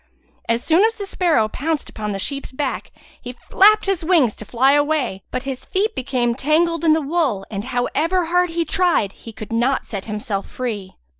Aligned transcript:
As 0.49 0.63
soon 0.63 0.83
as 0.83 0.95
the 0.95 1.05
sparrow 1.05 1.47
pounced 1.47 1.87
upon 1.87 2.11
the 2.11 2.17
sheep's 2.17 2.51
back 2.51 2.91
he 3.21 3.33
flapped 3.33 3.85
his 3.85 4.03
wings 4.03 4.33
to 4.37 4.45
fly 4.45 4.71
away, 4.71 5.21
but 5.29 5.43
his 5.43 5.63
feet 5.63 5.93
became 5.95 6.33
tangled 6.33 6.83
in 6.83 6.93
the 6.93 7.03
wool 7.03 7.45
and, 7.51 7.65
however 7.65 8.25
hard 8.25 8.49
he 8.49 8.65
tried, 8.65 9.11
he 9.11 9.31
could 9.31 9.53
not 9.53 9.85
set 9.85 10.05
himself 10.05 10.49
free. 10.49 10.95